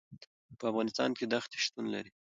[0.59, 2.11] په افغانستان کې دښتې شتون لري.